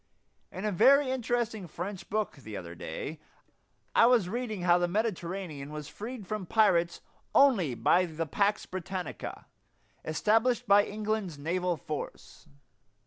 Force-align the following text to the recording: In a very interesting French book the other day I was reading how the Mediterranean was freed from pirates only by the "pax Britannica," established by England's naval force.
In 0.51 0.65
a 0.65 0.71
very 0.71 1.11
interesting 1.11 1.67
French 1.67 2.09
book 2.09 2.37
the 2.37 2.57
other 2.57 2.73
day 2.73 3.19
I 3.93 4.07
was 4.07 4.27
reading 4.29 4.63
how 4.63 4.79
the 4.79 4.87
Mediterranean 4.87 5.71
was 5.71 5.87
freed 5.87 6.25
from 6.25 6.47
pirates 6.47 7.01
only 7.35 7.75
by 7.75 8.07
the 8.07 8.25
"pax 8.25 8.65
Britannica," 8.65 9.45
established 10.03 10.67
by 10.67 10.85
England's 10.85 11.37
naval 11.37 11.77
force. 11.77 12.47